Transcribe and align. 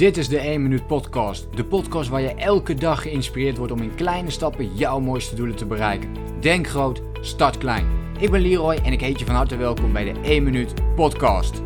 Dit 0.00 0.16
is 0.16 0.28
de 0.28 0.38
1 0.38 0.62
Minuut 0.62 0.86
Podcast. 0.86 1.56
De 1.56 1.64
podcast 1.64 2.08
waar 2.08 2.20
je 2.20 2.34
elke 2.34 2.74
dag 2.74 3.02
geïnspireerd 3.02 3.56
wordt 3.56 3.72
om 3.72 3.82
in 3.82 3.94
kleine 3.94 4.30
stappen 4.30 4.76
jouw 4.76 5.00
mooiste 5.00 5.34
doelen 5.34 5.56
te 5.56 5.66
bereiken. 5.66 6.40
Denk 6.40 6.66
groot, 6.66 7.02
start 7.20 7.58
klein. 7.58 7.86
Ik 8.18 8.30
ben 8.30 8.40
Leroy 8.40 8.74
en 8.74 8.92
ik 8.92 9.00
heet 9.00 9.18
je 9.18 9.24
van 9.24 9.34
harte 9.34 9.56
welkom 9.56 9.92
bij 9.92 10.12
de 10.12 10.20
1 10.20 10.42
Minuut 10.42 10.94
Podcast. 10.94 11.62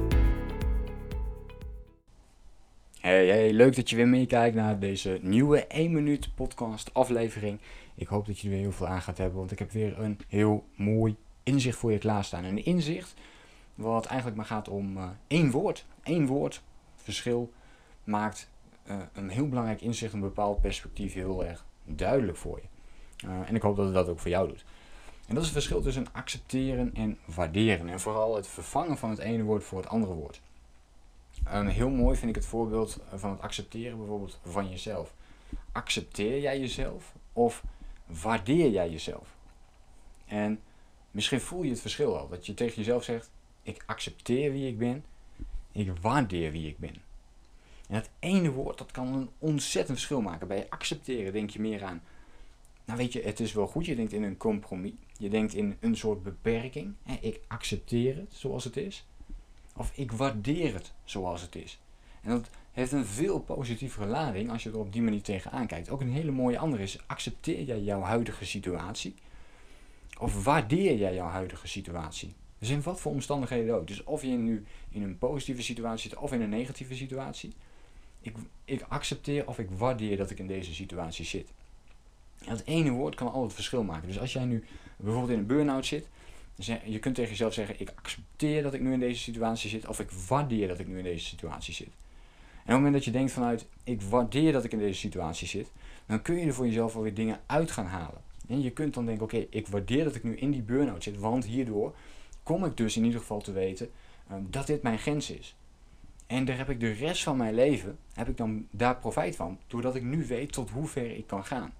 Hey, 3.01 3.27
hey, 3.27 3.53
leuk 3.53 3.77
dat 3.77 3.91
je 3.91 3.97
weer 3.97 4.09
meekijkt 4.09 4.57
naar 4.57 4.79
deze 4.79 5.19
nieuwe 5.23 5.67
1 5.67 5.93
Minuut 5.93 6.35
Podcast 6.35 6.95
aflevering. 6.95 7.61
Ik 7.95 8.07
hoop 8.07 8.27
dat 8.27 8.39
je 8.39 8.45
er 8.45 8.53
weer 8.55 8.63
heel 8.63 8.73
veel 8.73 8.87
aan 8.87 9.03
gaat 9.03 9.19
hebben, 9.19 9.39
want 9.39 9.53
ik 9.53 9.59
heb 9.59 9.71
weer 9.71 10.01
een 10.01 10.19
heel 10.29 10.65
mooi 10.77 11.17
inzicht 11.43 11.79
voor 11.79 11.93
je 11.93 11.99
klaarstaan. 11.99 12.45
Een 12.45 12.65
inzicht 12.65 13.15
wat 13.75 14.07
eigenlijk 14.07 14.37
maar 14.37 14.47
gaat 14.47 14.69
om 14.69 14.97
uh, 14.97 15.05
één 15.27 15.51
woord. 15.51 15.87
Één 16.03 16.27
woord, 16.27 16.63
verschil 16.97 17.53
maakt 18.05 18.51
uh, 18.89 18.97
een 19.13 19.29
heel 19.29 19.49
belangrijk 19.49 19.81
inzicht, 19.81 20.13
een 20.13 20.21
bepaald 20.21 20.61
perspectief 20.61 21.13
heel 21.13 21.45
erg 21.45 21.65
duidelijk 21.85 22.39
voor 22.39 22.61
je. 22.63 22.69
Uh, 23.29 23.49
en 23.49 23.55
ik 23.55 23.63
hoop 23.63 23.77
dat 23.77 23.85
het 23.85 23.95
dat 23.95 24.09
ook 24.09 24.19
voor 24.19 24.31
jou 24.31 24.49
doet. 24.49 24.65
En 25.27 25.35
dat 25.35 25.45
is 25.45 25.51
het 25.51 25.59
verschil 25.59 25.83
tussen 25.83 26.07
accepteren 26.13 26.95
en 26.95 27.19
waarderen. 27.25 27.89
En 27.89 28.01
vooral 28.01 28.37
het 28.37 28.47
vervangen 28.47 28.99
van 28.99 29.11
het 29.11 29.19
ene 29.19 29.43
woord 29.43 29.65
voor 29.65 29.79
het 29.79 29.89
andere 29.89 30.13
woord. 30.13 30.41
Heel 31.45 31.91
mooi 31.91 32.17
vind 32.17 32.31
ik 32.31 32.37
het 32.37 32.47
voorbeeld 32.47 33.01
van 33.15 33.31
het 33.31 33.41
accepteren 33.41 33.99
bijvoorbeeld 33.99 34.41
van 34.45 34.71
jezelf. 34.71 35.15
Accepteer 35.73 36.41
jij 36.41 36.61
jezelf 36.61 37.15
of 37.33 37.63
waardeer 38.07 38.71
jij 38.71 38.91
jezelf? 38.91 39.37
En 40.27 40.61
misschien 41.11 41.41
voel 41.41 41.63
je 41.63 41.71
het 41.71 41.81
verschil 41.81 42.19
al. 42.19 42.29
Dat 42.29 42.47
je 42.47 42.55
tegen 42.55 42.77
jezelf 42.77 43.05
zegt, 43.05 43.31
ik 43.63 43.83
accepteer 43.87 44.53
wie 44.53 44.69
ik 44.69 44.79
ben, 44.79 45.05
ik 45.73 45.99
waardeer 46.01 46.53
wie 46.53 46.69
ik 46.69 46.79
ben. 46.79 47.03
En 47.89 47.95
dat 47.95 48.11
ene 48.19 48.51
woord, 48.51 48.79
dat 48.79 48.91
kan 48.91 49.15
een 49.15 49.29
ontzettend 49.39 49.97
verschil 49.99 50.21
maken. 50.21 50.49
Bij 50.49 50.67
accepteren 50.69 51.33
denk 51.33 51.51
je 51.51 51.61
meer 51.61 51.85
aan, 51.85 52.03
nou 52.85 52.99
weet 52.99 53.13
je, 53.13 53.23
het 53.23 53.41
is 53.41 53.53
wel 53.53 53.67
goed, 53.67 53.87
je 53.87 53.97
denkt 53.97 54.13
in 54.13 54.23
een 54.23 54.37
compromis. 54.37 54.93
Je 55.19 55.29
denkt 55.29 55.55
in 55.55 55.77
een 55.81 55.97
soort 55.97 56.23
beperking. 56.23 56.95
Ik 57.21 57.41
accepteer 57.49 58.17
het 58.17 58.35
zoals 58.35 58.65
het 58.65 58.77
is. 58.77 59.07
Of 59.77 59.93
ik 59.95 60.13
waardeer 60.13 60.75
het 60.75 60.93
zoals 61.05 61.43
het 61.43 61.55
is. 61.55 61.81
En 62.23 62.31
dat 62.31 62.51
heeft 62.73 62.93
een 62.93 63.07
veel 63.07 63.41
positievere 63.41 64.07
lading 64.07 64.51
als 64.51 64.63
je 64.63 64.71
er 64.71 64.79
op 64.79 64.93
die 64.93 65.03
manier 65.03 65.23
tegenaan 65.23 65.67
kijkt. 65.67 65.91
Ook 65.91 66.01
een 66.01 66.13
hele 66.13 66.31
mooie 66.31 66.59
andere 66.59 66.83
is, 66.83 66.99
accepteer 67.07 67.63
jij 67.63 67.81
jouw 67.81 68.01
huidige 68.01 68.45
situatie? 68.45 69.15
Of 70.19 70.45
waardeer 70.45 70.97
jij 70.97 71.15
jouw 71.15 71.29
huidige 71.29 71.69
situatie? 71.69 72.35
Dus 72.59 72.69
in 72.69 72.83
wat 72.83 73.01
voor 73.01 73.13
omstandigheden 73.13 73.75
ook. 73.75 73.87
Dus 73.87 74.05
of 74.05 74.23
je 74.23 74.29
nu 74.29 74.65
in 74.91 75.03
een 75.03 75.19
positieve 75.19 75.63
situatie 75.63 76.11
zit 76.11 76.19
of 76.19 76.33
in 76.33 76.41
een 76.41 76.49
negatieve 76.49 76.95
situatie. 76.95 77.53
Ik, 78.25 78.37
ik 78.65 78.85
accepteer 78.89 79.49
of 79.49 79.59
ik 79.59 79.71
waardeer 79.71 80.17
dat 80.17 80.31
ik 80.31 80.39
in 80.39 80.47
deze 80.47 80.75
situatie 80.75 81.25
zit. 81.25 81.49
Dat 82.47 82.63
ene 82.65 82.91
woord 82.91 83.15
kan 83.15 83.33
al 83.33 83.43
het 83.43 83.53
verschil 83.53 83.83
maken. 83.83 84.09
Dus 84.09 84.21
als 84.21 84.33
jij 84.33 84.45
nu 84.45 84.65
bijvoorbeeld 84.97 85.33
in 85.33 85.39
een 85.39 85.47
burn-out 85.47 85.87
zit, 85.87 86.07
je 86.85 86.99
kunt 86.99 87.15
tegen 87.15 87.31
jezelf 87.31 87.55
zeggen: 87.55 87.81
Ik 87.81 87.93
accepteer 87.95 88.63
dat 88.63 88.75
ik 88.75 88.81
nu 88.81 88.93
in 88.93 89.01
deze 89.01 89.21
situatie 89.21 89.71
zit, 89.71 89.87
of 89.87 90.01
ik 90.01 90.11
waardeer 90.11 90.69
dat 90.69 90.79
ik 90.79 90.87
nu 90.87 90.99
in 90.99 91.05
deze 91.05 91.25
situatie 91.25 91.75
zit. 91.75 91.87
En 91.87 91.93
op 92.61 92.67
het 92.67 92.77
moment 92.77 92.95
dat 92.95 93.05
je 93.05 93.11
denkt 93.11 93.33
vanuit: 93.33 93.67
Ik 93.85 94.03
waardeer 94.03 94.53
dat 94.53 94.65
ik 94.65 94.73
in 94.73 94.79
deze 94.79 94.99
situatie 94.99 95.49
zit, 95.49 95.71
dan 96.07 96.23
kun 96.23 96.37
je 96.37 96.47
er 96.47 96.55
voor 96.55 96.67
jezelf 96.67 96.97
alweer 96.97 97.15
dingen 97.15 97.41
uit 97.47 97.71
gaan 97.71 97.87
halen. 97.87 98.23
En 98.49 98.63
je 98.63 98.71
kunt 98.71 98.95
dan 98.95 99.07
denken: 99.07 99.25
Oké, 99.25 99.47
ik 99.51 99.69
waardeer 99.69 100.05
dat 100.05 100.15
ik 100.15 100.23
nu 100.23 100.37
in 100.37 100.51
die 100.51 100.63
burn-out 100.63 101.03
zit, 101.03 101.19
want 101.19 101.45
hierdoor 101.45 101.95
kom 102.43 102.65
ik 102.65 102.77
dus 102.77 102.97
in 102.97 103.05
ieder 103.05 103.21
geval 103.21 103.41
te 103.41 103.53
weten 103.53 103.91
um, 104.33 104.47
dat 104.51 104.67
dit 104.67 104.83
mijn 104.83 104.99
grens 104.99 105.31
is. 105.31 105.55
En 106.27 106.45
daar 106.45 106.57
heb 106.57 106.71
ik 106.71 106.81
de 106.81 106.93
rest 106.93 107.23
van 107.23 107.37
mijn 107.37 107.55
leven, 107.55 107.99
heb 108.13 108.29
ik 108.29 108.37
dan 108.37 108.67
daar 108.71 108.97
profijt 108.97 109.37
van, 109.37 109.59
doordat 109.67 109.95
ik 109.95 110.03
nu 110.03 110.27
weet 110.27 110.53
tot 110.53 110.71
hoe 110.71 110.87
ver 110.87 111.17
ik 111.17 111.27
kan 111.27 111.45
gaan. 111.45 111.73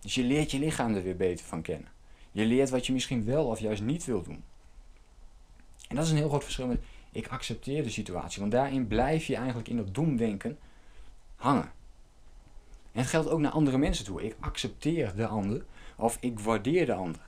Dus 0.00 0.14
je 0.14 0.22
leert 0.22 0.50
je 0.50 0.58
lichaam 0.58 0.94
er 0.94 1.02
weer 1.02 1.16
beter 1.16 1.44
van 1.44 1.62
kennen. 1.62 1.88
Je 2.32 2.44
leert 2.44 2.70
wat 2.70 2.86
je 2.86 2.92
misschien 2.92 3.24
wel 3.24 3.46
of 3.46 3.58
juist 3.58 3.82
niet 3.82 4.04
wil 4.04 4.22
doen. 4.22 4.44
En 5.88 5.96
dat 5.96 6.04
is 6.04 6.10
een 6.10 6.16
heel 6.16 6.28
groot 6.28 6.44
verschil 6.44 6.66
met 6.66 6.80
ik 7.12 7.28
accepteer 7.28 7.82
de 7.82 7.90
situatie. 7.90 8.40
Want 8.40 8.52
daarin 8.52 8.86
blijf 8.86 9.26
je 9.26 9.36
eigenlijk 9.36 9.68
in 9.68 9.76
dat 9.76 9.94
doemdenken 9.94 10.58
hangen. 11.36 11.70
En 12.92 13.00
het 13.00 13.06
geldt 13.06 13.28
ook 13.28 13.40
naar 13.40 13.52
andere 13.52 13.78
mensen 13.78 14.04
toe. 14.04 14.24
Ik 14.24 14.36
accepteer 14.40 15.12
de 15.16 15.26
ander 15.26 15.64
of 15.96 16.16
ik 16.20 16.40
waardeer 16.40 16.86
de 16.86 16.94
ander. 16.94 17.20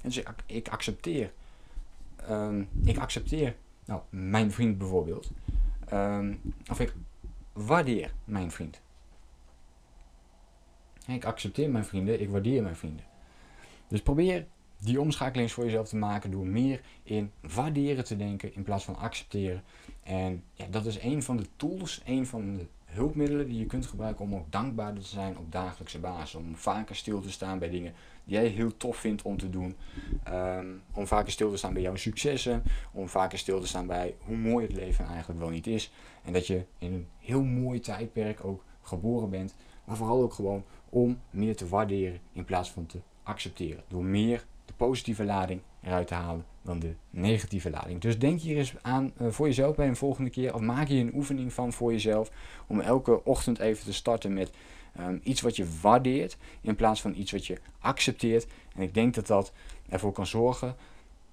En 0.00 0.08
dus 0.08 0.16
ik, 0.16 0.28
ik 0.46 0.68
accepteer. 0.68 1.32
Um, 2.30 2.68
ik 2.84 2.98
accepteer 2.98 3.56
nou, 3.84 4.00
mijn 4.10 4.52
vriend 4.52 4.78
bijvoorbeeld. 4.78 5.30
Um, 5.94 6.40
of 6.70 6.80
ik 6.80 6.94
waardeer 7.52 8.12
mijn 8.24 8.50
vriend. 8.50 8.80
Ik 11.06 11.24
accepteer 11.24 11.70
mijn 11.70 11.84
vrienden, 11.84 12.20
ik 12.20 12.30
waardeer 12.30 12.62
mijn 12.62 12.76
vrienden. 12.76 13.04
Dus 13.88 14.02
probeer 14.02 14.46
die 14.78 15.00
omschakeling 15.00 15.52
voor 15.52 15.64
jezelf 15.64 15.88
te 15.88 15.96
maken 15.96 16.30
door 16.30 16.46
meer 16.46 16.80
in 17.02 17.30
waarderen 17.40 18.04
te 18.04 18.16
denken 18.16 18.54
in 18.54 18.62
plaats 18.62 18.84
van 18.84 18.96
accepteren. 18.96 19.62
En 20.02 20.42
ja, 20.52 20.66
dat 20.66 20.86
is 20.86 21.02
een 21.02 21.22
van 21.22 21.36
de 21.36 21.46
tools, 21.56 22.02
een 22.04 22.26
van 22.26 22.56
de 22.56 22.66
hulpmiddelen 22.94 23.46
die 23.46 23.58
je 23.58 23.66
kunt 23.66 23.86
gebruiken 23.86 24.24
om 24.24 24.34
ook 24.34 24.52
dankbaarder 24.52 25.02
te 25.02 25.08
zijn 25.08 25.38
op 25.38 25.52
dagelijkse 25.52 25.98
basis. 25.98 26.34
Om 26.34 26.56
vaker 26.56 26.96
stil 26.96 27.20
te 27.20 27.30
staan 27.30 27.58
bij 27.58 27.70
dingen 27.70 27.94
die 28.24 28.34
jij 28.34 28.46
heel 28.46 28.76
tof 28.76 28.96
vindt 28.96 29.22
om 29.22 29.36
te 29.36 29.50
doen. 29.50 29.76
Um, 30.28 30.82
om 30.92 31.06
vaker 31.06 31.32
stil 31.32 31.50
te 31.50 31.56
staan 31.56 31.72
bij 31.72 31.82
jouw 31.82 31.96
successen. 31.96 32.62
Om 32.92 33.08
vaker 33.08 33.38
stil 33.38 33.60
te 33.60 33.66
staan 33.66 33.86
bij 33.86 34.14
hoe 34.18 34.36
mooi 34.36 34.66
het 34.66 34.74
leven 34.74 35.06
eigenlijk 35.06 35.40
wel 35.40 35.48
niet 35.48 35.66
is. 35.66 35.92
En 36.24 36.32
dat 36.32 36.46
je 36.46 36.64
in 36.78 36.92
een 36.92 37.08
heel 37.18 37.42
mooi 37.42 37.80
tijdperk 37.80 38.44
ook 38.44 38.64
geboren 38.82 39.30
bent. 39.30 39.54
Maar 39.84 39.96
vooral 39.96 40.22
ook 40.22 40.32
gewoon 40.32 40.64
om 40.88 41.20
meer 41.30 41.56
te 41.56 41.68
waarderen 41.68 42.20
in 42.32 42.44
plaats 42.44 42.70
van 42.70 42.86
te 42.86 43.00
accepteren. 43.22 43.84
Door 43.88 44.04
meer 44.04 44.44
positieve 44.76 45.24
lading 45.24 45.60
eruit 45.82 46.06
te 46.06 46.14
halen 46.14 46.44
dan 46.62 46.78
de 46.78 46.94
negatieve 47.10 47.70
lading. 47.70 48.00
Dus 48.00 48.18
denk 48.18 48.40
hier 48.40 48.56
eens 48.56 48.74
aan 48.82 49.12
uh, 49.20 49.28
voor 49.30 49.46
jezelf 49.46 49.76
bij 49.76 49.88
een 49.88 49.96
volgende 49.96 50.30
keer. 50.30 50.54
Of 50.54 50.60
maak 50.60 50.88
hier 50.88 51.00
een 51.00 51.14
oefening 51.14 51.52
van 51.52 51.72
voor 51.72 51.92
jezelf. 51.92 52.30
Om 52.66 52.80
elke 52.80 53.24
ochtend 53.24 53.58
even 53.58 53.84
te 53.84 53.92
starten 53.92 54.32
met 54.32 54.50
um, 55.00 55.20
iets 55.22 55.40
wat 55.40 55.56
je 55.56 55.66
waardeert. 55.80 56.36
In 56.60 56.76
plaats 56.76 57.00
van 57.00 57.14
iets 57.14 57.32
wat 57.32 57.46
je 57.46 57.60
accepteert. 57.78 58.46
En 58.74 58.82
ik 58.82 58.94
denk 58.94 59.14
dat 59.14 59.26
dat 59.26 59.52
ervoor 59.88 60.12
kan 60.12 60.26
zorgen 60.26 60.76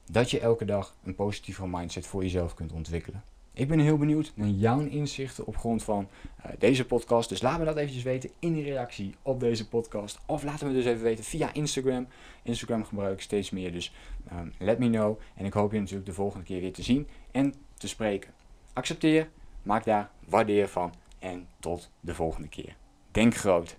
dat 0.05 0.31
je 0.31 0.39
elke 0.39 0.65
dag 0.65 0.95
een 1.03 1.15
positieve 1.15 1.67
mindset 1.67 2.07
voor 2.07 2.21
jezelf 2.21 2.53
kunt 2.53 2.71
ontwikkelen. 2.71 3.23
Ik 3.53 3.67
ben 3.67 3.79
heel 3.79 3.97
benieuwd 3.97 4.31
naar 4.35 4.47
jouw 4.47 4.79
inzichten 4.79 5.45
op 5.45 5.57
grond 5.57 5.83
van 5.83 6.07
uh, 6.45 6.51
deze 6.59 6.85
podcast. 6.85 7.29
Dus 7.29 7.41
laat 7.41 7.59
me 7.59 7.65
dat 7.65 7.77
eventjes 7.77 8.03
weten 8.03 8.29
in 8.39 8.53
de 8.53 8.61
reactie 8.61 9.15
op 9.21 9.39
deze 9.39 9.67
podcast. 9.67 10.19
Of 10.25 10.43
laat 10.43 10.61
me 10.61 10.73
dus 10.73 10.85
even 10.85 11.03
weten 11.03 11.23
via 11.23 11.53
Instagram. 11.53 12.07
Instagram 12.43 12.85
gebruik 12.85 13.13
ik 13.13 13.21
steeds 13.21 13.49
meer, 13.49 13.71
dus 13.71 13.93
um, 14.31 14.53
let 14.59 14.79
me 14.79 14.89
know. 14.89 15.19
En 15.35 15.45
ik 15.45 15.53
hoop 15.53 15.71
je 15.71 15.79
natuurlijk 15.79 16.05
de 16.05 16.13
volgende 16.13 16.45
keer 16.45 16.61
weer 16.61 16.73
te 16.73 16.83
zien 16.83 17.07
en 17.31 17.53
te 17.77 17.87
spreken. 17.87 18.33
Accepteer, 18.73 19.29
maak 19.63 19.83
daar 19.83 20.09
waardeer 20.27 20.67
van 20.67 20.93
en 21.19 21.47
tot 21.59 21.89
de 21.99 22.15
volgende 22.15 22.47
keer. 22.47 22.75
Denk 23.11 23.35
groot, 23.35 23.77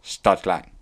start 0.00 0.40
klein. 0.40 0.81